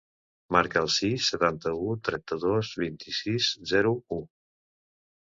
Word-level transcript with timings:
Marca 0.55 0.81
el 0.85 0.89
sis, 0.93 1.27
setanta-u, 1.33 1.93
trenta-dos, 2.09 2.75
vint-i-sis, 2.87 3.55
zero, 3.77 3.97
u. 4.21 4.23